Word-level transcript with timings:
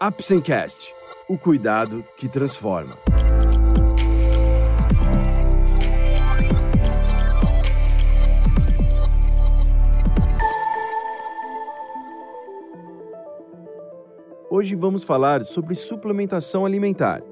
Apsencast, 0.00 0.92
o 1.28 1.38
cuidado 1.38 2.04
que 2.16 2.28
transforma. 2.28 2.98
Hoje 14.50 14.74
vamos 14.74 15.04
falar 15.04 15.44
sobre 15.44 15.76
suplementação 15.76 16.66
alimentar. 16.66 17.22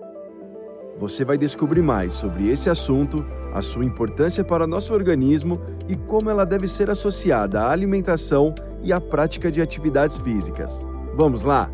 Você 0.99 1.25
vai 1.25 1.37
descobrir 1.37 1.83
mais 1.83 2.13
sobre 2.13 2.49
esse 2.49 2.71
assunto, 2.71 3.27
a 3.53 3.61
sua 3.61 3.85
importância 3.85 4.45
para 4.45 4.69
nosso 4.69 4.95
organismo 4.95 5.57
e 5.89 5.97
como 5.97 6.31
ela 6.31 6.47
deve 6.47 6.69
ser 6.69 6.89
associada 6.89 7.63
à 7.63 7.73
alimentação 7.73 8.55
e 8.83 8.93
à 8.93 9.01
prática 9.01 9.51
de 9.51 9.61
atividades 9.61 10.19
físicas. 10.19 10.87
Vamos 11.15 11.43
lá? 11.43 11.69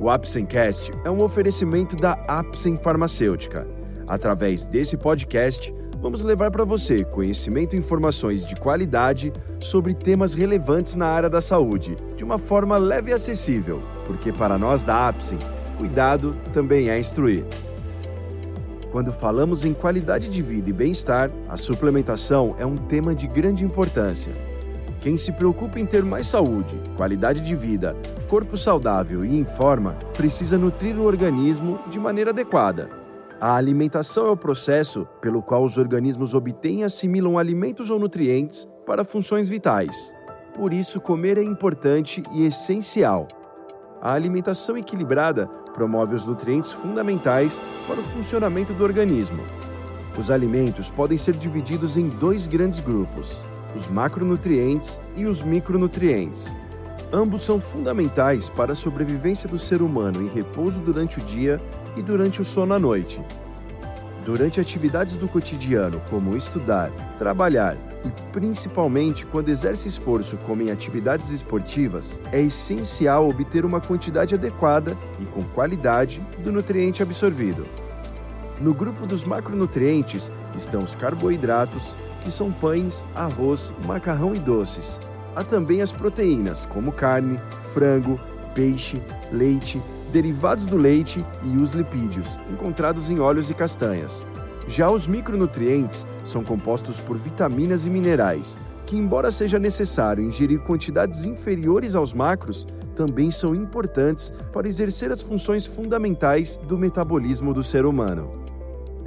O 0.00 0.08
Apsencast 0.08 0.92
é 1.04 1.10
um 1.10 1.24
oferecimento 1.24 1.96
da 1.96 2.12
Apsen 2.28 2.76
Farmacêutica. 2.76 3.66
Através 4.06 4.64
desse 4.64 4.96
podcast, 4.96 5.74
vamos 6.00 6.22
levar 6.22 6.52
para 6.52 6.64
você 6.64 7.04
conhecimento 7.04 7.74
e 7.74 7.80
informações 7.80 8.46
de 8.46 8.54
qualidade 8.54 9.32
sobre 9.58 9.92
temas 9.94 10.34
relevantes 10.34 10.94
na 10.94 11.06
área 11.06 11.28
da 11.28 11.40
saúde, 11.40 11.96
de 12.16 12.22
uma 12.22 12.38
forma 12.38 12.78
leve 12.78 13.10
e 13.10 13.12
acessível, 13.12 13.80
porque 14.06 14.32
para 14.32 14.56
nós 14.56 14.84
da 14.84 15.08
Apsen, 15.08 15.38
cuidado 15.76 16.32
também 16.52 16.88
é 16.88 16.96
instruir. 16.96 17.44
Quando 18.92 19.12
falamos 19.12 19.64
em 19.64 19.74
qualidade 19.74 20.28
de 20.28 20.40
vida 20.40 20.70
e 20.70 20.72
bem-estar, 20.72 21.28
a 21.48 21.56
suplementação 21.56 22.54
é 22.56 22.64
um 22.64 22.76
tema 22.76 23.16
de 23.16 23.26
grande 23.26 23.64
importância. 23.64 24.32
Quem 25.00 25.16
se 25.16 25.30
preocupa 25.30 25.78
em 25.78 25.86
ter 25.86 26.04
mais 26.04 26.26
saúde, 26.26 26.80
qualidade 26.96 27.40
de 27.40 27.54
vida, 27.54 27.96
corpo 28.28 28.56
saudável 28.56 29.24
e 29.24 29.36
em 29.36 29.44
forma, 29.44 29.92
precisa 30.16 30.58
nutrir 30.58 30.96
o 30.98 31.04
organismo 31.04 31.78
de 31.88 32.00
maneira 32.00 32.30
adequada. 32.30 32.90
A 33.40 33.54
alimentação 33.54 34.26
é 34.26 34.30
o 34.30 34.36
processo 34.36 35.06
pelo 35.20 35.40
qual 35.40 35.62
os 35.62 35.78
organismos 35.78 36.34
obtêm 36.34 36.80
e 36.80 36.84
assimilam 36.84 37.38
alimentos 37.38 37.88
ou 37.88 37.98
nutrientes 37.98 38.68
para 38.84 39.04
funções 39.04 39.48
vitais. 39.48 40.12
Por 40.56 40.72
isso, 40.72 41.00
comer 41.00 41.38
é 41.38 41.44
importante 41.44 42.20
e 42.32 42.44
essencial. 42.44 43.28
A 44.02 44.12
alimentação 44.12 44.76
equilibrada 44.76 45.46
promove 45.72 46.16
os 46.16 46.24
nutrientes 46.24 46.72
fundamentais 46.72 47.60
para 47.86 48.00
o 48.00 48.02
funcionamento 48.02 48.72
do 48.72 48.82
organismo. 48.82 49.44
Os 50.18 50.32
alimentos 50.32 50.90
podem 50.90 51.16
ser 51.16 51.34
divididos 51.34 51.96
em 51.96 52.08
dois 52.08 52.48
grandes 52.48 52.80
grupos: 52.80 53.40
os 53.74 53.88
macronutrientes 53.88 55.00
e 55.16 55.26
os 55.26 55.42
micronutrientes. 55.42 56.58
Ambos 57.12 57.42
são 57.42 57.60
fundamentais 57.60 58.48
para 58.48 58.72
a 58.72 58.76
sobrevivência 58.76 59.48
do 59.48 59.58
ser 59.58 59.80
humano 59.80 60.22
em 60.22 60.28
repouso 60.28 60.80
durante 60.80 61.18
o 61.18 61.22
dia 61.22 61.60
e 61.96 62.02
durante 62.02 62.40
o 62.40 62.44
sono 62.44 62.74
à 62.74 62.78
noite. 62.78 63.20
Durante 64.24 64.60
atividades 64.60 65.16
do 65.16 65.26
cotidiano, 65.26 66.02
como 66.10 66.36
estudar, 66.36 66.90
trabalhar 67.18 67.78
e 68.04 68.10
principalmente 68.30 69.24
quando 69.24 69.48
exerce 69.48 69.88
esforço, 69.88 70.36
como 70.38 70.62
em 70.62 70.70
atividades 70.70 71.30
esportivas, 71.30 72.20
é 72.30 72.42
essencial 72.42 73.26
obter 73.26 73.64
uma 73.64 73.80
quantidade 73.80 74.34
adequada 74.34 74.94
e 75.18 75.24
com 75.24 75.42
qualidade 75.42 76.20
do 76.44 76.52
nutriente 76.52 77.02
absorvido. 77.02 77.66
No 78.60 78.74
grupo 78.74 79.06
dos 79.06 79.24
macronutrientes 79.24 80.30
estão 80.54 80.82
os 80.82 80.94
carboidratos, 80.94 81.96
que 82.22 82.30
são 82.30 82.52
pães, 82.52 83.06
arroz, 83.14 83.72
macarrão 83.86 84.32
e 84.34 84.38
doces. 84.38 85.00
Há 85.34 85.44
também 85.44 85.82
as 85.82 85.92
proteínas, 85.92 86.66
como 86.66 86.92
carne, 86.92 87.40
frango, 87.72 88.18
peixe, 88.54 89.00
leite, 89.32 89.80
derivados 90.12 90.66
do 90.66 90.76
leite 90.76 91.24
e 91.44 91.56
os 91.56 91.72
lipídios, 91.72 92.38
encontrados 92.50 93.10
em 93.10 93.20
óleos 93.20 93.50
e 93.50 93.54
castanhas. 93.54 94.28
Já 94.66 94.90
os 94.90 95.06
micronutrientes 95.06 96.06
são 96.24 96.42
compostos 96.42 97.00
por 97.00 97.16
vitaminas 97.16 97.86
e 97.86 97.90
minerais, 97.90 98.56
que, 98.84 98.96
embora 98.96 99.30
seja 99.30 99.58
necessário 99.58 100.24
ingerir 100.24 100.60
quantidades 100.60 101.24
inferiores 101.24 101.94
aos 101.94 102.12
macros, 102.12 102.66
também 102.94 103.30
são 103.30 103.54
importantes 103.54 104.32
para 104.52 104.66
exercer 104.66 105.12
as 105.12 105.22
funções 105.22 105.66
fundamentais 105.66 106.56
do 106.56 106.76
metabolismo 106.76 107.54
do 107.54 107.62
ser 107.62 107.86
humano 107.86 108.37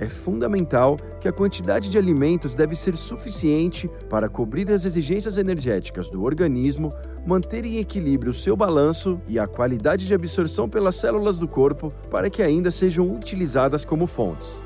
é 0.02 0.10
fundamental 0.10 0.98
que 1.22 1.28
a 1.28 1.32
quantidade 1.32 1.88
de 1.88 1.98
alimentos 1.98 2.56
deve 2.56 2.76
ser 2.76 2.96
suficiente 2.96 3.88
para 4.10 4.28
cobrir 4.28 4.70
as 4.72 4.84
exigências 4.84 5.38
energéticas 5.38 6.10
do 6.10 6.24
organismo, 6.24 6.90
manter 7.24 7.64
em 7.66 7.78
equilíbrio 7.78 8.32
o 8.32 8.34
seu 8.34 8.58
balanço 8.58 9.22
e 9.28 9.38
a 9.38 9.46
qualidade 9.46 10.08
de 10.08 10.14
absorção 10.16 10.68
pelas 10.68 10.96
células 10.96 11.38
do 11.38 11.48
corpo 11.48 11.94
para 12.10 12.32
que 12.32 12.42
ainda 12.42 12.72
sejam 12.72 13.14
utilizadas 13.14 13.86
como 13.86 14.08
fontes. 14.08 14.64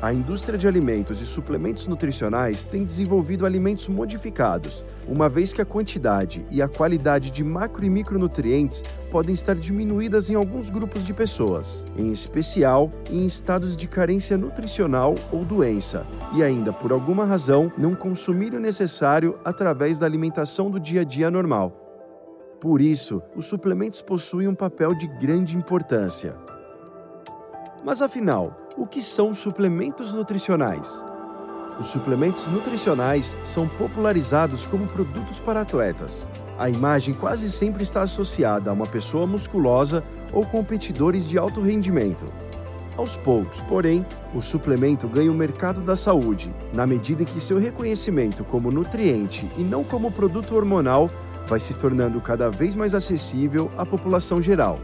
A 0.00 0.12
indústria 0.12 0.56
de 0.56 0.68
alimentos 0.68 1.20
e 1.20 1.26
suplementos 1.26 1.88
nutricionais 1.88 2.64
tem 2.64 2.84
desenvolvido 2.84 3.44
alimentos 3.44 3.88
modificados, 3.88 4.84
uma 5.08 5.28
vez 5.28 5.52
que 5.52 5.60
a 5.60 5.64
quantidade 5.64 6.46
e 6.52 6.62
a 6.62 6.68
qualidade 6.68 7.32
de 7.32 7.42
macro 7.42 7.84
e 7.84 7.90
micronutrientes 7.90 8.84
podem 9.10 9.34
estar 9.34 9.56
diminuídas 9.56 10.30
em 10.30 10.36
alguns 10.36 10.70
grupos 10.70 11.02
de 11.02 11.12
pessoas, 11.12 11.84
em 11.96 12.12
especial 12.12 12.92
em 13.10 13.26
estados 13.26 13.76
de 13.76 13.88
carência 13.88 14.38
nutricional 14.38 15.16
ou 15.32 15.44
doença, 15.44 16.06
e 16.32 16.44
ainda 16.44 16.72
por 16.72 16.92
alguma 16.92 17.24
razão 17.24 17.72
não 17.76 17.96
consumir 17.96 18.54
o 18.54 18.60
necessário 18.60 19.36
através 19.44 19.98
da 19.98 20.06
alimentação 20.06 20.70
do 20.70 20.78
dia 20.78 21.00
a 21.00 21.04
dia 21.04 21.28
normal. 21.28 21.72
Por 22.60 22.80
isso, 22.80 23.20
os 23.34 23.46
suplementos 23.46 24.00
possuem 24.00 24.46
um 24.46 24.54
papel 24.54 24.94
de 24.94 25.08
grande 25.08 25.56
importância. 25.56 26.36
Mas 27.84 28.02
afinal, 28.02 28.67
o 28.78 28.86
que 28.86 29.02
são 29.02 29.34
suplementos 29.34 30.14
nutricionais? 30.14 31.04
Os 31.80 31.88
suplementos 31.88 32.46
nutricionais 32.46 33.36
são 33.44 33.66
popularizados 33.66 34.64
como 34.64 34.86
produtos 34.86 35.40
para 35.40 35.62
atletas. 35.62 36.28
A 36.56 36.70
imagem 36.70 37.12
quase 37.12 37.50
sempre 37.50 37.82
está 37.82 38.02
associada 38.02 38.70
a 38.70 38.72
uma 38.72 38.86
pessoa 38.86 39.26
musculosa 39.26 40.04
ou 40.32 40.46
competidores 40.46 41.28
de 41.28 41.36
alto 41.36 41.60
rendimento. 41.60 42.24
Aos 42.96 43.16
poucos, 43.16 43.60
porém, 43.62 44.06
o 44.32 44.40
suplemento 44.40 45.08
ganha 45.08 45.30
o 45.30 45.34
mercado 45.34 45.80
da 45.80 45.96
saúde, 45.96 46.54
na 46.72 46.86
medida 46.86 47.22
em 47.22 47.26
que 47.26 47.40
seu 47.40 47.58
reconhecimento 47.58 48.44
como 48.44 48.70
nutriente 48.70 49.48
e 49.56 49.62
não 49.62 49.82
como 49.82 50.10
produto 50.10 50.54
hormonal 50.54 51.10
vai 51.48 51.58
se 51.58 51.74
tornando 51.74 52.20
cada 52.20 52.48
vez 52.48 52.76
mais 52.76 52.94
acessível 52.94 53.70
à 53.76 53.84
população 53.84 54.40
geral. 54.40 54.78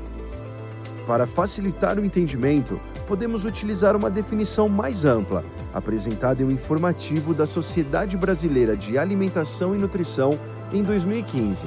Para 1.07 1.27
facilitar 1.27 1.99
o 1.99 2.05
entendimento, 2.05 2.81
podemos 3.07 3.45
utilizar 3.45 3.97
uma 3.97 4.11
definição 4.11 4.69
mais 4.69 5.05
ampla, 5.05 5.45
apresentada 5.73 6.43
em 6.43 6.47
um 6.47 6.51
informativo 6.51 7.35
da 7.35 7.47
Sociedade 7.47 8.17
Brasileira 8.17 8.77
de 8.77 8.99
Alimentação 8.99 9.75
e 9.75 9.79
Nutrição 9.79 10.31
em 10.73 10.83
2015, 10.83 11.67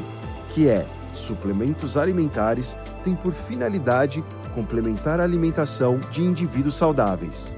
que 0.54 0.68
é: 0.68 0.86
suplementos 1.14 1.98
alimentares 1.98 2.76
têm 3.04 3.16
por 3.16 3.34
finalidade 3.34 4.24
complementar 4.54 5.20
a 5.20 5.24
alimentação 5.24 6.00
de 6.12 6.22
indivíduos 6.22 6.76
saudáveis. 6.76 7.56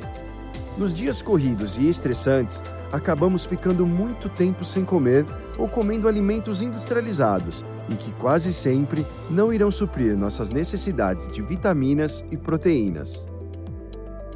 Nos 0.78 0.94
dias 0.94 1.22
corridos 1.22 1.78
e 1.78 1.90
estressantes, 1.90 2.64
acabamos 2.92 3.46
ficando 3.46 3.86
muito 3.86 4.30
tempo 4.30 4.64
sem 4.64 4.86
comer 4.86 5.26
ou 5.58 5.68
comendo 5.68 6.08
alimentos 6.08 6.62
industrializados 6.62 7.66
e 7.90 7.96
que 7.96 8.12
quase 8.14 8.54
sempre 8.54 9.06
não 9.30 9.54
irão 9.54 9.70
suprir 9.70 10.18
nossas 10.18 10.50
necessidades 10.50 11.28
de 11.28 11.42
vitaminas 11.42 12.24
e 12.32 12.38
proteínas. 12.38 13.28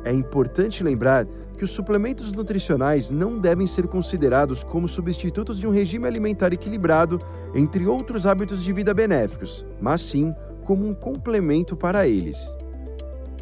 É 0.06 0.12
importante 0.12 0.84
lembrar 0.84 1.26
que 1.58 1.64
os 1.64 1.72
suplementos 1.72 2.34
nutricionais 2.34 3.12
não 3.12 3.40
devem 3.40 3.66
ser 3.66 3.88
considerados 3.88 4.64
como 4.64 4.88
substitutos 4.88 5.60
de 5.60 5.68
um 5.68 5.72
regime 5.72 6.08
alimentar 6.08 6.52
equilibrado, 6.52 7.20
entre 7.54 7.86
outros 7.86 8.26
hábitos 8.26 8.64
de 8.64 8.74
vida 8.74 8.94
benéficos, 8.94 9.66
mas 9.80 10.02
sim 10.02 10.34
como 10.64 10.88
um 10.88 10.94
complemento 10.94 11.76
para 11.76 12.08
eles. 12.08 12.54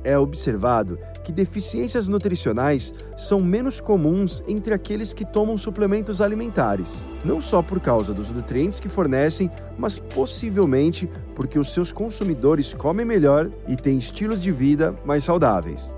É 0.04 0.18
observado 0.18 0.98
que 1.24 1.32
deficiências 1.32 2.08
nutricionais 2.08 2.94
são 3.18 3.40
menos 3.40 3.80
comuns 3.80 4.44
entre 4.48 4.74
aqueles 4.74 5.14
que 5.14 5.24
tomam 5.24 5.58
suplementos 5.58 6.22
alimentares, 6.22 7.06
não 7.24 7.40
só 7.40 7.62
por 7.62 7.80
causa 7.80 8.12
dos 8.12 8.32
nutrientes 8.32 8.80
que 8.80 8.90
fornecem, 8.90 9.50
mas 9.78 10.00
possivelmente 10.00 11.08
porque 11.36 11.60
os 11.60 11.72
seus 11.72 11.92
consumidores 11.92 12.74
comem 12.74 13.06
melhor 13.06 13.50
e 13.68 13.76
têm 13.76 14.00
estilos 14.00 14.42
de 14.42 14.52
vida 14.52 14.96
mais 15.06 15.24
saudáveis. 15.24 15.94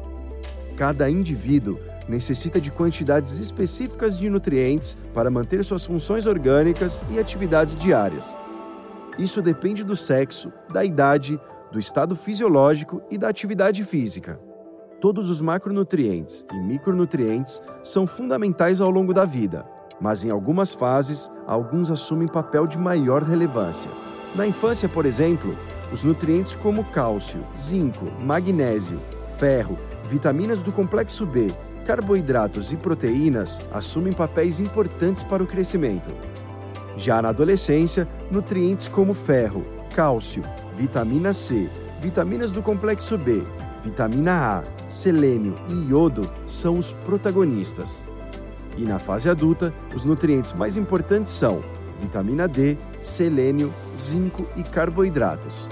Cada 0.76 1.10
indivíduo 1.10 1.80
necessita 2.08 2.60
de 2.60 2.72
quantidades 2.72 3.40
específicas 3.40 4.18
de 4.18 4.30
nutrientes 4.30 4.98
para 5.14 5.30
manter 5.30 5.64
suas 5.64 5.86
funções 5.86 6.26
orgânicas 6.26 7.04
e 7.10 7.20
atividades 7.20 7.76
diárias. 7.76 8.38
Isso 9.18 9.42
depende 9.42 9.84
do 9.84 9.96
sexo, 9.96 10.52
da 10.72 10.84
idade, 10.84 11.40
do 11.72 11.80
estado 11.80 12.16
fisiológico 12.16 13.02
e 13.10 13.18
da 13.18 13.30
atividade 13.30 13.84
física. 13.84 14.40
Todos 15.00 15.30
os 15.30 15.42
macronutrientes 15.42 16.46
e 16.52 16.58
micronutrientes 16.58 17.62
são 17.84 18.08
fundamentais 18.08 18.82
ao 18.82 18.90
longo 18.90 19.14
da 19.14 19.26
vida, 19.26 19.66
mas 20.02 20.24
em 20.24 20.30
algumas 20.30 20.74
fases, 20.74 21.32
alguns 21.46 21.92
assumem 21.92 22.28
papel 22.28 22.66
de 22.66 22.78
maior 22.78 23.22
relevância. 23.22 23.92
Na 24.36 24.48
infância, 24.48 24.90
por 24.90 25.06
exemplo, 25.06 25.56
Os 25.94 26.04
nutrientes 26.04 26.56
como 26.56 26.84
cálcio, 26.86 27.46
zinco, 27.56 28.06
magnésio, 28.20 29.00
ferro, 29.38 29.78
vitaminas 30.10 30.62
do 30.62 30.72
complexo 30.72 31.26
B, 31.26 31.48
carboidratos 31.86 32.72
e 32.72 32.78
proteínas 32.78 33.62
assumem 33.72 34.14
papéis 34.14 34.60
importantes 34.60 35.24
para 35.24 35.44
o 35.44 35.48
crescimento. 35.48 36.10
Já 36.98 37.22
na 37.22 37.30
adolescência, 37.30 38.08
nutrientes 38.30 38.88
como 38.88 39.14
ferro, 39.14 39.66
cálcio, 39.96 40.44
vitamina 40.76 41.34
C, 41.34 41.70
vitaminas 42.02 42.52
do 42.52 42.62
complexo 42.62 43.18
B, 43.18 43.44
vitamina 43.84 44.60
A, 44.60 44.64
selênio 44.90 45.56
e 45.68 45.90
iodo 45.90 46.30
são 46.48 46.78
os 46.78 46.94
protagonistas. 46.94 48.08
E 48.78 48.84
na 48.84 49.00
fase 49.00 49.30
adulta, 49.30 49.74
os 49.96 50.06
nutrientes 50.06 50.54
mais 50.54 50.78
importantes 50.78 51.34
são 51.34 51.62
vitamina 52.02 52.48
D, 52.48 52.78
selênio, 53.00 53.72
zinco 53.96 54.46
e 54.58 54.64
carboidratos. 54.64 55.70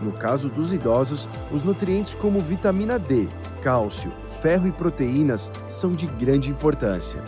No 0.00 0.12
caso 0.12 0.48
dos 0.48 0.72
idosos, 0.72 1.28
os 1.50 1.62
nutrientes 1.62 2.14
como 2.14 2.40
vitamina 2.40 2.98
D, 2.98 3.28
cálcio, 3.62 4.12
ferro 4.42 4.68
e 4.68 4.72
proteínas 4.72 5.50
são 5.70 5.92
de 5.92 6.06
grande 6.06 6.50
importância. 6.50 7.22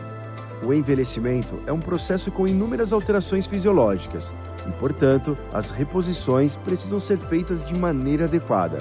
O 0.67 0.75
envelhecimento 0.75 1.59
é 1.67 1.73
um 1.73 1.81
processo 1.81 2.31
com 2.31 2.47
inúmeras 2.47 2.93
alterações 2.93 3.47
fisiológicas 3.47 4.35
e, 4.69 4.73
portanto, 4.73 5.37
as 5.53 5.70
reposições 5.70 6.56
precisam 6.56 6.99
ser 6.99 7.17
feitas 7.17 7.65
de 7.65 7.75
maneira 7.75 8.25
adequada. 8.25 8.79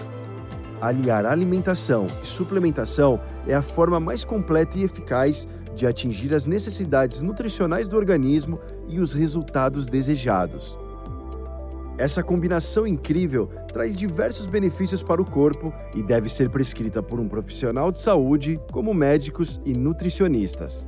Aliar 0.81 1.25
alimentação 1.25 2.07
e 2.22 2.28
suplementação 2.28 3.19
é 3.48 3.54
a 3.54 3.62
forma 3.62 4.00
mais 4.00 4.24
completa 4.24 4.78
e 4.78 4.84
eficaz 4.84 5.48
de 5.75 5.86
atingir 5.86 6.34
as 6.34 6.45
necessidades 6.45 7.22
nutricionais 7.22 7.88
do 7.88 7.95
organismo 7.95 8.60
e 8.88 9.00
os 9.00 9.13
resultados 9.13 9.88
desejados. 9.88 10.78
Essa 11.98 12.22
combinação 12.22 12.86
incrível 12.86 13.50
traz 13.74 13.96
diversos 13.96 14.48
benefícios 14.48 15.02
para 15.02 15.20
o 15.20 15.26
corpo 15.26 15.74
e 15.96 16.04
deve 16.04 16.30
ser 16.30 16.48
prescrita 16.50 17.02
por 17.02 17.20
um 17.20 17.28
profissional 17.28 17.92
de 17.92 18.00
saúde, 18.00 18.60
como 18.72 18.94
médicos 18.94 19.60
e 19.66 19.74
nutricionistas. 19.74 20.88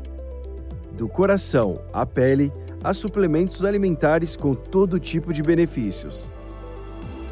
Do 0.96 1.10
coração 1.10 1.74
à 1.92 2.06
pele, 2.06 2.52
há 2.84 2.94
suplementos 2.94 3.66
alimentares 3.66 4.36
com 4.36 4.54
todo 4.54 5.00
tipo 5.00 5.34
de 5.34 5.42
benefícios. 5.42 6.32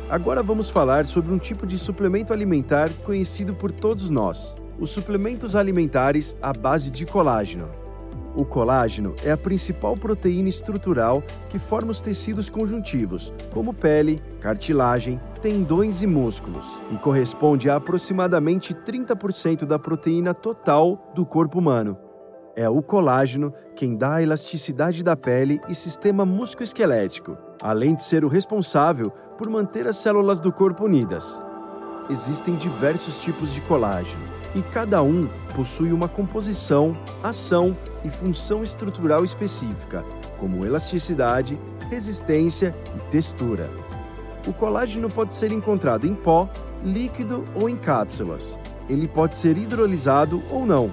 Agora 0.10 0.42
vamos 0.42 0.70
falar 0.70 1.06
sobre 1.06 1.32
um 1.32 1.38
tipo 1.38 1.68
de 1.68 1.78
suplemento 1.78 2.34
alimentar 2.34 2.92
conhecido 3.04 3.56
por 3.56 3.72
todos 3.72 4.10
nós: 4.10 4.56
os 4.80 4.90
suplementos 4.90 5.56
alimentares 5.56 6.36
à 6.42 6.52
base 6.52 6.90
de 6.90 7.06
colágeno. 7.06 7.70
O 8.38 8.45
colágeno 8.45 9.16
é 9.24 9.31
a 9.31 9.38
principal 9.38 9.95
proteína 9.95 10.48
estrutural 10.48 11.24
que 11.50 11.57
forma 11.57 11.89
os 11.89 12.00
tecidos 12.00 12.51
conjuntivos, 12.51 13.34
como 13.51 13.74
pele, 13.74 14.19
cartilagem, 14.39 15.19
tendões 15.42 16.04
e 16.04 16.07
músculos, 16.07 16.80
e 16.94 16.98
corresponde 16.98 17.68
a 17.68 17.78
aproximadamente 17.78 18.75
30% 18.75 19.66
da 19.66 19.80
proteína 19.80 20.36
total 20.36 21.12
do 21.16 21.25
corpo 21.25 21.57
humano. 21.57 21.98
É 22.56 22.69
o 22.69 22.80
colágeno 22.80 23.51
quem 23.75 23.98
dá 23.98 24.18
a 24.18 24.22
elasticidade 24.22 25.01
da 25.01 25.16
pele 25.16 25.60
e 25.68 25.74
sistema 25.74 26.24
musculoesquelético, 26.24 27.36
além 27.60 27.95
de 27.95 28.04
ser 28.04 28.24
o 28.24 28.28
responsável 28.28 29.10
por 29.36 29.50
manter 29.50 29.88
as 29.88 29.98
células 29.98 30.40
do 30.40 30.54
corpo 30.54 30.86
unidas. 30.86 31.44
Existem 32.07 32.56
diversos 32.56 33.18
tipos 33.18 33.51
de 33.51 33.62
colágeno 33.62 34.37
e 34.57 34.63
cada 34.63 35.04
um 35.04 35.27
possui 35.56 35.94
uma 35.94 36.07
composição, 36.07 36.98
ação 37.21 37.77
e 38.04 38.09
função 38.09 38.63
estrutural 38.63 39.24
específica, 39.24 40.04
como 40.39 40.65
elasticidade, 40.65 41.59
resistência 41.92 42.74
e 42.95 43.00
textura. 43.12 43.69
O 44.48 44.54
colágeno 44.54 45.09
pode 45.09 45.36
ser 45.36 45.51
encontrado 45.51 46.07
em 46.07 46.15
pó, 46.15 46.50
líquido 46.83 47.45
ou 47.54 47.69
em 47.69 47.75
cápsulas. 47.75 48.57
Ele 48.89 49.07
pode 49.07 49.38
ser 49.38 49.57
hidrolisado 49.57 50.42
ou 50.50 50.65
não. 50.65 50.92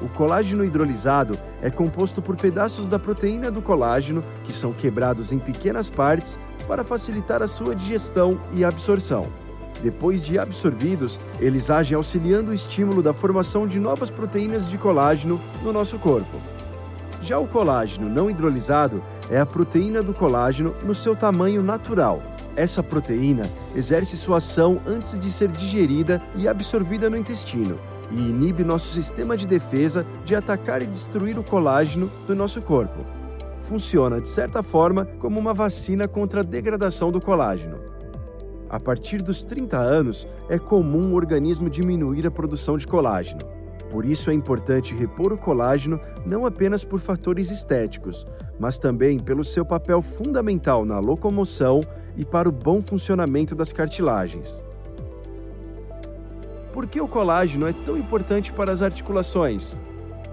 O 0.00 0.08
colágeno 0.08 0.64
hidrolisado 0.64 1.38
é 1.60 1.70
composto 1.70 2.22
por 2.22 2.36
pedaços 2.36 2.88
da 2.88 2.98
proteína 2.98 3.50
do 3.50 3.60
colágeno 3.60 4.24
que 4.44 4.52
são 4.52 4.72
quebrados 4.72 5.30
em 5.30 5.38
pequenas 5.38 5.90
partes 5.90 6.38
para 6.66 6.84
facilitar 6.84 7.42
a 7.42 7.46
sua 7.46 7.74
digestão 7.74 8.40
e 8.52 8.64
absorção. 8.64 9.43
Depois 9.82 10.24
de 10.24 10.38
absorvidos, 10.38 11.20
eles 11.38 11.70
agem 11.70 11.96
auxiliando 11.96 12.50
o 12.50 12.54
estímulo 12.54 13.02
da 13.02 13.12
formação 13.12 13.66
de 13.66 13.78
novas 13.78 14.10
proteínas 14.10 14.68
de 14.68 14.78
colágeno 14.78 15.40
no 15.62 15.72
nosso 15.72 15.98
corpo. 15.98 16.40
Já 17.22 17.38
o 17.38 17.46
colágeno 17.46 18.08
não 18.08 18.30
hidrolisado 18.30 19.02
é 19.30 19.38
a 19.38 19.46
proteína 19.46 20.02
do 20.02 20.12
colágeno 20.12 20.74
no 20.82 20.94
seu 20.94 21.16
tamanho 21.16 21.62
natural. 21.62 22.22
Essa 22.56 22.82
proteína 22.82 23.50
exerce 23.74 24.16
sua 24.16 24.38
ação 24.38 24.80
antes 24.86 25.18
de 25.18 25.30
ser 25.30 25.48
digerida 25.48 26.22
e 26.36 26.46
absorvida 26.46 27.10
no 27.10 27.16
intestino 27.16 27.76
e 28.10 28.16
inibe 28.16 28.62
nosso 28.62 28.92
sistema 28.92 29.36
de 29.36 29.46
defesa 29.46 30.06
de 30.24 30.34
atacar 30.34 30.82
e 30.82 30.86
destruir 30.86 31.38
o 31.38 31.42
colágeno 31.42 32.10
do 32.26 32.34
nosso 32.34 32.60
corpo. 32.62 33.04
Funciona, 33.62 34.20
de 34.20 34.28
certa 34.28 34.62
forma, 34.62 35.06
como 35.18 35.40
uma 35.40 35.54
vacina 35.54 36.06
contra 36.06 36.40
a 36.40 36.44
degradação 36.44 37.10
do 37.10 37.20
colágeno. 37.20 37.78
A 38.68 38.80
partir 38.80 39.22
dos 39.22 39.44
30 39.44 39.78
anos, 39.78 40.26
é 40.48 40.58
comum 40.58 41.12
o 41.12 41.16
organismo 41.16 41.70
diminuir 41.70 42.26
a 42.26 42.30
produção 42.30 42.76
de 42.76 42.86
colágeno. 42.86 43.40
Por 43.90 44.04
isso 44.04 44.30
é 44.30 44.34
importante 44.34 44.94
repor 44.94 45.32
o 45.32 45.40
colágeno 45.40 46.00
não 46.26 46.46
apenas 46.46 46.84
por 46.84 46.98
fatores 46.98 47.50
estéticos, 47.50 48.26
mas 48.58 48.78
também 48.78 49.18
pelo 49.20 49.44
seu 49.44 49.64
papel 49.64 50.02
fundamental 50.02 50.84
na 50.84 50.98
locomoção 50.98 51.80
e 52.16 52.24
para 52.24 52.48
o 52.48 52.52
bom 52.52 52.82
funcionamento 52.82 53.54
das 53.54 53.72
cartilagens. 53.72 54.64
Por 56.72 56.88
que 56.88 57.00
o 57.00 57.06
colágeno 57.06 57.68
é 57.68 57.72
tão 57.72 57.96
importante 57.96 58.52
para 58.52 58.72
as 58.72 58.82
articulações? 58.82 59.80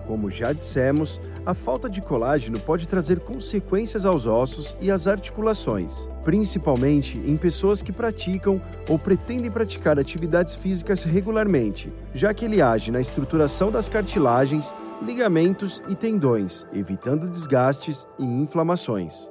Como 0.08 0.30
já 0.30 0.52
dissemos, 0.52 1.22
a 1.46 1.54
falta 1.54 1.90
de 1.90 2.02
colágeno 2.02 2.60
pode 2.60 2.88
trazer 2.88 3.20
consequências 3.20 4.06
aos 4.06 4.26
ossos 4.26 4.76
e 4.80 4.92
às 4.92 5.08
articulações, 5.08 6.08
principalmente 6.24 7.18
em 7.20 7.38
pessoas 7.38 7.82
que 7.82 7.92
praticam 7.92 8.62
ou 8.90 8.98
pretendem 9.00 9.52
praticar 9.52 10.00
atividades 10.00 10.56
físicas 10.56 11.04
regularmente, 11.04 11.92
já 12.14 12.34
que 12.34 12.46
ele 12.46 12.62
age 12.62 12.92
na 12.92 13.00
estruturação 13.00 13.72
das 13.72 13.88
cartilagens, 13.88 14.74
ligamentos 15.02 15.82
e 15.88 15.96
tendões, 15.96 16.66
evitando 16.74 17.30
desgastes 17.30 18.08
e 18.20 18.26
inflamações. 18.26 19.30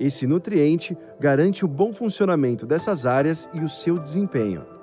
Esse 0.00 0.26
nutriente 0.26 0.96
garante 1.18 1.64
o 1.64 1.68
bom 1.68 1.92
funcionamento 1.92 2.64
dessas 2.64 3.04
áreas 3.04 3.48
e 3.52 3.60
o 3.60 3.68
seu 3.68 3.98
desempenho. 3.98 4.77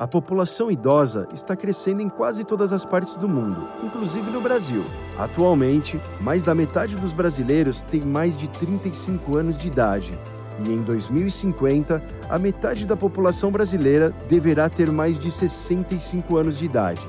A 0.00 0.08
população 0.08 0.70
idosa 0.70 1.28
está 1.30 1.54
crescendo 1.54 2.00
em 2.00 2.08
quase 2.08 2.42
todas 2.42 2.72
as 2.72 2.86
partes 2.86 3.18
do 3.18 3.28
mundo, 3.28 3.68
inclusive 3.84 4.30
no 4.30 4.40
Brasil. 4.40 4.82
Atualmente, 5.18 6.00
mais 6.22 6.42
da 6.42 6.54
metade 6.54 6.96
dos 6.96 7.12
brasileiros 7.12 7.82
tem 7.82 8.00
mais 8.00 8.38
de 8.38 8.48
35 8.48 9.36
anos 9.36 9.58
de 9.58 9.68
idade. 9.68 10.18
E 10.64 10.72
em 10.72 10.80
2050, 10.80 12.02
a 12.30 12.38
metade 12.38 12.86
da 12.86 12.96
população 12.96 13.52
brasileira 13.52 14.08
deverá 14.26 14.70
ter 14.70 14.90
mais 14.90 15.18
de 15.18 15.30
65 15.30 16.34
anos 16.34 16.56
de 16.56 16.64
idade. 16.64 17.06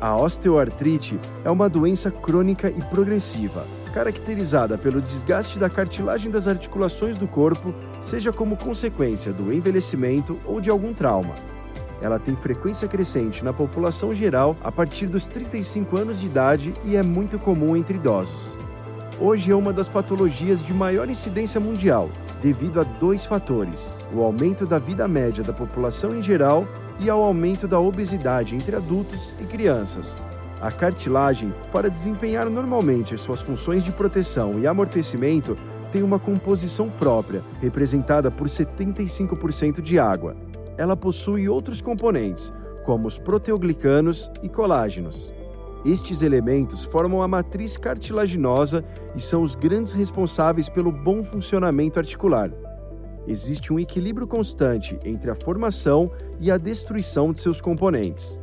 A 0.00 0.16
osteoartrite 0.16 1.20
é 1.44 1.50
uma 1.50 1.68
doença 1.68 2.10
crônica 2.10 2.70
e 2.70 2.80
progressiva, 2.84 3.66
caracterizada 3.92 4.78
pelo 4.78 5.02
desgaste 5.02 5.58
da 5.58 5.68
cartilagem 5.68 6.30
das 6.30 6.48
articulações 6.48 7.18
do 7.18 7.28
corpo, 7.28 7.74
seja 8.00 8.32
como 8.32 8.56
consequência 8.56 9.34
do 9.34 9.52
envelhecimento 9.52 10.40
ou 10.46 10.62
de 10.62 10.70
algum 10.70 10.94
trauma 10.94 11.34
ela 12.00 12.18
tem 12.18 12.36
frequência 12.36 12.86
crescente 12.86 13.44
na 13.44 13.52
população 13.52 14.14
geral 14.14 14.56
a 14.62 14.70
partir 14.70 15.06
dos 15.06 15.26
35 15.26 15.96
anos 15.96 16.20
de 16.20 16.26
idade 16.26 16.74
e 16.84 16.96
é 16.96 17.02
muito 17.02 17.38
comum 17.38 17.76
entre 17.76 17.96
idosos. 17.96 18.56
Hoje 19.18 19.50
é 19.50 19.54
uma 19.54 19.72
das 19.72 19.88
patologias 19.88 20.64
de 20.64 20.74
maior 20.74 21.08
incidência 21.08 21.58
mundial, 21.58 22.10
devido 22.42 22.80
a 22.80 22.84
dois 22.84 23.24
fatores: 23.24 23.98
o 24.12 24.22
aumento 24.22 24.66
da 24.66 24.78
vida 24.78 25.08
média 25.08 25.42
da 25.42 25.52
população 25.52 26.14
em 26.14 26.22
geral 26.22 26.68
e 27.00 27.08
ao 27.08 27.22
aumento 27.22 27.66
da 27.66 27.80
obesidade 27.80 28.54
entre 28.54 28.76
adultos 28.76 29.34
e 29.40 29.44
crianças. 29.44 30.20
A 30.60 30.70
cartilagem, 30.70 31.52
para 31.72 31.90
desempenhar 31.90 32.48
normalmente 32.48 33.16
suas 33.16 33.42
funções 33.42 33.84
de 33.84 33.92
proteção 33.92 34.58
e 34.58 34.66
amortecimento, 34.66 35.56
tem 35.92 36.02
uma 36.02 36.18
composição 36.18 36.88
própria, 36.90 37.42
representada 37.60 38.30
por 38.30 38.48
75% 38.48 39.80
de 39.80 39.98
água 39.98 40.34
ela 40.78 40.96
possui 40.96 41.48
outros 41.48 41.80
componentes, 41.80 42.52
como 42.84 43.08
os 43.08 43.18
proteoglicanos 43.18 44.30
e 44.42 44.48
colágenos. 44.48 45.32
Estes 45.84 46.22
elementos 46.22 46.84
formam 46.84 47.22
a 47.22 47.28
matriz 47.28 47.76
cartilaginosa 47.76 48.84
e 49.14 49.20
são 49.20 49.42
os 49.42 49.54
grandes 49.54 49.92
responsáveis 49.92 50.68
pelo 50.68 50.90
bom 50.90 51.22
funcionamento 51.22 51.98
articular. 51.98 52.50
Existe 53.26 53.72
um 53.72 53.78
equilíbrio 53.78 54.26
constante 54.26 54.98
entre 55.04 55.30
a 55.30 55.34
formação 55.34 56.10
e 56.40 56.50
a 56.50 56.56
destruição 56.56 57.32
de 57.32 57.40
seus 57.40 57.60
componentes. 57.60 58.38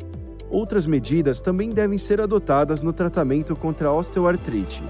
Outras 0.49 0.85
medidas 0.85 1.41
também 1.41 1.69
devem 1.69 1.97
ser 1.97 2.21
adotadas 2.21 2.81
no 2.81 2.93
tratamento 2.93 3.55
contra 3.55 3.87
a 3.87 3.93
osteoartrite. 3.93 4.83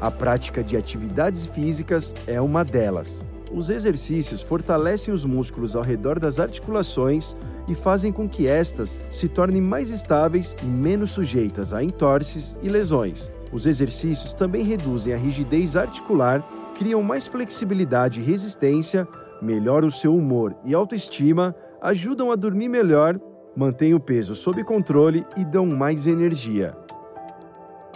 A 0.00 0.10
prática 0.10 0.62
de 0.62 0.76
atividades 0.76 1.44
físicas 1.46 2.14
é 2.26 2.40
uma 2.40 2.64
delas. 2.64 3.26
Os 3.52 3.70
exercícios 3.70 4.42
fortalecem 4.42 5.12
os 5.12 5.24
músculos 5.24 5.74
ao 5.74 5.82
redor 5.82 6.18
das 6.18 6.38
articulações 6.38 7.34
e 7.66 7.74
fazem 7.74 8.12
com 8.12 8.28
que 8.28 8.46
estas 8.46 9.00
se 9.10 9.26
tornem 9.26 9.60
mais 9.60 9.90
estáveis 9.90 10.54
e 10.62 10.66
menos 10.66 11.12
sujeitas 11.12 11.72
a 11.72 11.82
entorses 11.82 12.58
e 12.62 12.68
lesões. 12.68 13.30
Os 13.50 13.66
exercícios 13.66 14.34
também 14.34 14.62
reduzem 14.64 15.14
a 15.14 15.16
rigidez 15.16 15.76
articular, 15.76 16.46
criam 16.76 17.02
mais 17.02 17.26
flexibilidade 17.26 18.20
e 18.20 18.22
resistência, 18.22 19.08
melhoram 19.40 19.88
o 19.88 19.92
seu 19.92 20.14
humor 20.14 20.54
e 20.64 20.74
autoestima, 20.74 21.54
ajudam 21.80 22.30
a 22.30 22.36
dormir 22.36 22.68
melhor, 22.68 23.18
mantêm 23.56 23.94
o 23.94 24.00
peso 24.00 24.34
sob 24.34 24.62
controle 24.62 25.26
e 25.36 25.44
dão 25.44 25.64
mais 25.66 26.06
energia. 26.06 26.76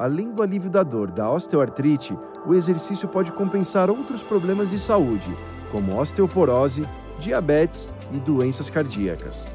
Além 0.03 0.33
do 0.33 0.43
alívio 0.43 0.69
da 0.69 0.83
dor 0.83 1.13
da 1.13 1.31
osteoartrite, 1.31 2.19
o 2.45 2.55
exercício 2.55 3.07
pode 3.07 3.31
compensar 3.31 3.89
outros 3.89 4.21
problemas 4.21 4.69
de 4.69 4.77
saúde, 4.77 5.33
como 5.71 5.97
osteoporose, 5.97 6.85
diabetes 7.21 7.89
e 8.13 8.17
doenças 8.17 8.69
cardíacas. 8.69 9.55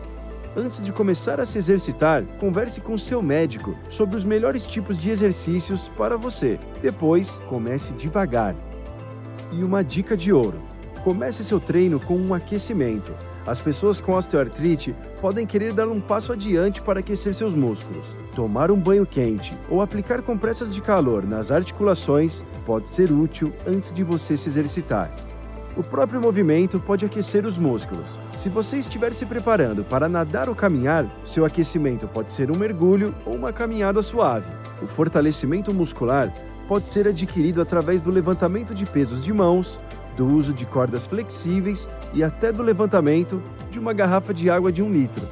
Antes 0.56 0.82
de 0.82 0.94
começar 0.94 1.42
a 1.42 1.46
se 1.46 1.58
exercitar, 1.58 2.24
converse 2.40 2.80
com 2.80 2.98
seu 2.98 3.22
médico 3.22 3.76
sobre 3.90 4.16
os 4.16 4.24
melhores 4.24 4.64
tipos 4.64 4.98
de 4.98 5.10
exercícios 5.10 5.90
para 5.98 6.16
você. 6.16 6.58
Depois, 6.82 7.42
comece 7.50 7.92
devagar. 7.92 8.56
E 9.52 9.66
uma 9.66 9.84
dica 9.84 10.16
de 10.16 10.32
ouro: 10.32 10.62
comece 11.04 11.44
seu 11.44 11.60
treino 11.60 12.00
com 12.00 12.16
um 12.16 12.34
aquecimento. 12.34 13.14
As 13.48 13.62
pessoas 13.62 14.02
com 14.02 14.12
osteoartrite 14.12 14.94
podem 15.22 15.48
querer 15.48 15.72
dar 15.72 15.88
um 15.88 16.02
passo 16.02 16.34
adiante 16.34 16.82
para 16.82 17.00
aquecer 17.00 17.34
seus 17.34 17.56
músculos. 17.56 18.14
Tomar 18.36 18.70
um 18.70 18.78
banho 18.78 19.06
quente 19.06 19.58
ou 19.70 19.82
aplicar 19.82 20.22
compressas 20.22 20.74
de 20.76 20.82
calor 20.82 21.26
nas 21.26 21.50
articulações 21.50 22.44
pode 22.66 22.90
ser 22.90 23.10
útil 23.10 23.54
antes 23.66 23.94
de 23.94 24.04
você 24.04 24.36
se 24.36 24.50
exercitar. 24.50 25.16
O 25.78 25.84
próprio 25.84 26.20
movimento 26.20 26.78
pode 26.78 27.06
aquecer 27.06 27.46
os 27.46 27.58
músculos. 27.58 28.20
Se 28.36 28.50
você 28.50 28.80
estiver 28.80 29.14
se 29.14 29.26
preparando 29.26 29.82
para 29.82 30.10
nadar 30.10 30.50
ou 30.50 30.56
caminhar, 30.56 31.06
seu 31.24 31.46
aquecimento 31.46 32.06
pode 32.06 32.34
ser 32.34 32.52
um 32.52 32.58
mergulho 32.58 33.16
ou 33.26 33.36
uma 33.36 33.54
caminhada 33.54 34.02
suave. 34.02 34.52
O 34.82 34.88
fortalecimento 34.88 35.74
muscular 35.74 36.34
pode 36.68 36.90
ser 36.90 37.08
adquirido 37.08 37.62
através 37.62 38.02
do 38.02 38.12
levantamento 38.12 38.76
de 38.76 38.86
pesos 38.86 39.24
de 39.24 39.32
mãos, 39.32 39.80
do 40.18 40.26
uso 40.26 40.52
de 40.52 40.66
cordas 40.66 41.06
flexíveis 41.06 41.88
e 42.14 42.24
até 42.24 42.52
do 42.52 42.64
levantamento 42.64 43.42
de 43.70 43.78
uma 43.78 43.94
garrafa 43.94 44.34
de 44.34 44.50
água 44.50 44.72
de 44.72 44.82
um 44.82 44.92
litro. 44.92 45.26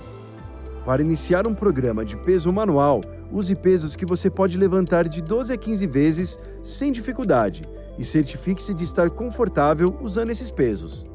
Para 0.86 1.02
iniciar 1.02 1.48
um 1.48 1.56
programa 1.56 2.06
de 2.06 2.16
peso 2.16 2.54
manual, 2.54 3.02
use 3.32 3.56
pesos 3.56 3.96
que 3.96 4.06
você 4.06 4.30
pode 4.30 4.56
levantar 4.56 5.10
de 5.10 5.20
12 5.20 5.52
a 5.52 5.58
15 5.58 5.88
vezes 5.88 6.40
sem 6.62 6.92
dificuldade 6.92 7.68
e 7.98 8.06
certifique-se 8.06 8.76
de 8.76 8.84
estar 8.84 9.10
confortável 9.10 9.98
usando 10.00 10.30
esses 10.30 10.52
pesos. 10.52 11.08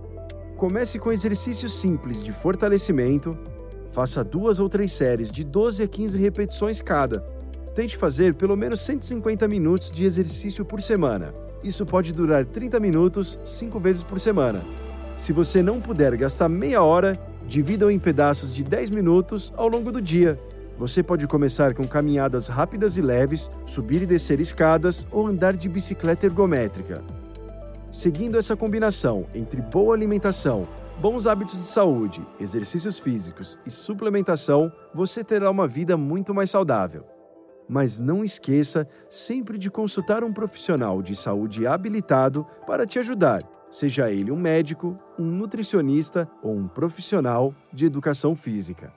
Comece 0.57 0.99
com 0.99 1.13
exercícios 1.13 1.73
simples 1.73 2.23
de 2.23 2.33
fortalecimento, 2.33 3.39
faça 3.93 4.25
duas 4.25 4.59
ou 4.59 4.69
três 4.69 4.93
séries 4.93 5.31
de 5.31 5.45
12 5.45 5.85
a 5.85 5.87
15 5.87 6.19
repetições 6.19 6.83
cada. 6.83 7.25
Tente 7.75 7.97
fazer 7.97 8.35
pelo 8.35 8.57
menos 8.57 8.81
150 8.81 9.47
minutos 9.47 9.93
de 9.93 10.05
exercício 10.05 10.65
por 10.65 10.83
semana. 10.83 11.33
Isso 11.63 11.87
pode 11.87 12.13
durar 12.13 12.45
30 12.45 12.81
minutos, 12.81 13.39
5 13.45 13.79
vezes 13.79 14.03
por 14.03 14.19
semana. 14.19 14.61
Se 15.17 15.33
você 15.33 15.63
não 15.63 15.81
puder 15.81 16.17
gastar 16.17 16.49
meia 16.49 16.83
hora, 16.83 17.13
divida-o 17.47 17.91
em 17.91 17.99
pedaços 17.99 18.53
de 18.53 18.65
10 18.65 18.91
minutos 18.91 19.53
ao 19.57 19.69
longo 19.69 19.93
do 19.93 20.01
dia. 20.01 20.37
Você 20.79 21.03
pode 21.03 21.27
começar 21.27 21.75
com 21.75 21.87
caminhadas 21.87 22.49
rápidas 22.49 22.97
e 22.97 23.03
leves, 23.03 23.51
subir 23.67 24.03
e 24.03 24.07
descer 24.07 24.41
escadas 24.41 25.07
ou 25.11 25.27
andar 25.27 25.53
de 25.53 25.69
bicicleta 25.69 26.27
ergométrica. 26.27 27.05
Seguindo 27.93 28.39
essa 28.39 28.57
combinação 28.57 29.27
entre 29.35 29.61
boa 29.61 29.95
alimentação, 29.95 30.67
bons 31.01 31.27
hábitos 31.27 31.57
de 31.57 31.65
saúde, 31.65 32.27
exercícios 32.41 32.99
físicos 32.99 33.59
e 33.67 33.71
suplementação, 33.71 34.73
você 34.95 35.23
terá 35.23 35.51
uma 35.51 35.69
vida 35.69 35.97
muito 35.97 36.33
mais 36.33 36.51
saudável 36.51 37.20
mas 37.71 38.01
não 38.01 38.25
esqueça 38.25 38.87
sempre 39.09 39.57
de 39.57 39.71
consultar 39.71 40.25
um 40.25 40.33
profissional 40.33 41.01
de 41.01 41.15
saúde 41.15 41.69
habilitado 41.69 42.45
para 42.67 42.85
te 42.85 42.99
ajudar, 42.99 43.49
seja 43.71 44.11
ele 44.11 44.33
um 44.33 44.37
médico, 44.37 44.99
um 45.17 45.25
nutricionista 45.25 46.29
ou 46.43 46.57
um 46.57 46.67
profissional 46.67 47.55
de 47.73 47.87
educação 47.87 48.35
física. 48.35 48.93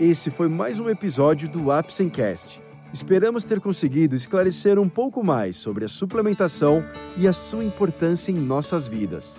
Esse 0.00 0.30
foi 0.30 0.48
mais 0.48 0.80
um 0.80 0.88
episódio 0.88 1.48
do 1.50 1.70
Apsencast. 1.70 2.62
Esperamos 2.94 3.44
ter 3.44 3.60
conseguido 3.60 4.16
esclarecer 4.16 4.78
um 4.78 4.88
pouco 4.88 5.22
mais 5.22 5.58
sobre 5.58 5.84
a 5.84 5.88
suplementação 5.88 6.82
e 7.18 7.28
a 7.28 7.32
sua 7.32 7.62
importância 7.62 8.30
em 8.30 8.36
nossas 8.36 8.88
vidas. 8.88 9.38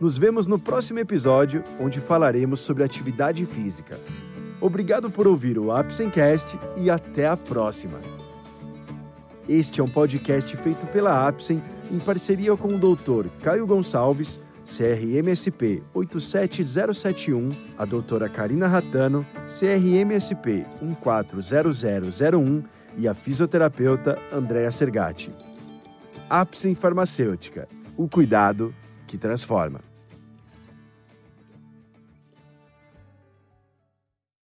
Nos 0.00 0.16
vemos 0.16 0.46
no 0.46 0.58
próximo 0.58 0.98
episódio, 0.98 1.62
onde 1.78 2.00
falaremos 2.00 2.60
sobre 2.60 2.82
atividade 2.82 3.44
física. 3.44 4.00
Obrigado 4.58 5.10
por 5.10 5.28
ouvir 5.28 5.58
o 5.58 5.70
Apsencast 5.70 6.58
e 6.78 6.88
até 6.88 7.28
a 7.28 7.36
próxima. 7.36 8.00
Este 9.46 9.78
é 9.78 9.84
um 9.84 9.88
podcast 9.88 10.56
feito 10.56 10.86
pela 10.86 11.28
Apsen 11.28 11.62
em 11.92 11.98
parceria 11.98 12.56
com 12.56 12.68
o 12.68 12.78
Dr. 12.78 13.28
Caio 13.42 13.66
Gonçalves, 13.66 14.40
CRMSP 14.64 15.82
87071, 15.92 17.50
a 17.76 17.84
doutora 17.84 18.26
Karina 18.26 18.68
Ratano, 18.68 19.26
CRMSP 19.46 20.64
140001 20.80 22.62
e 22.96 23.06
a 23.06 23.12
fisioterapeuta 23.12 24.18
Andréa 24.32 24.70
Sergati. 24.70 25.30
Apsen 26.28 26.74
Farmacêutica, 26.74 27.68
o 27.98 28.08
cuidado 28.08 28.74
que 29.06 29.18
transforma. 29.18 29.89